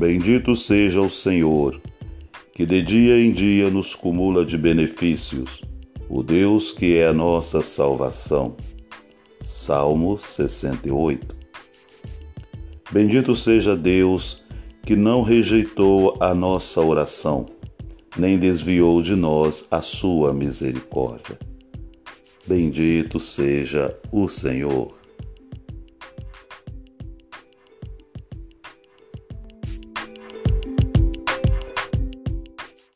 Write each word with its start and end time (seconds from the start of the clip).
Bendito 0.00 0.56
seja 0.56 1.02
o 1.02 1.10
Senhor, 1.10 1.78
que 2.54 2.64
de 2.64 2.80
dia 2.80 3.20
em 3.20 3.30
dia 3.30 3.68
nos 3.68 3.94
cumula 3.94 4.46
de 4.46 4.56
benefícios, 4.56 5.60
o 6.08 6.22
Deus 6.22 6.72
que 6.72 6.96
é 6.96 7.08
a 7.08 7.12
nossa 7.12 7.62
salvação. 7.62 8.56
Salmo 9.42 10.18
68. 10.18 11.36
Bendito 12.90 13.36
seja 13.36 13.76
Deus 13.76 14.42
que 14.86 14.96
não 14.96 15.20
rejeitou 15.20 16.16
a 16.18 16.34
nossa 16.34 16.80
oração, 16.80 17.44
nem 18.16 18.38
desviou 18.38 19.02
de 19.02 19.14
nós 19.14 19.66
a 19.70 19.82
sua 19.82 20.32
misericórdia. 20.32 21.38
Bendito 22.46 23.20
seja 23.20 23.94
o 24.10 24.30
Senhor. 24.30 24.99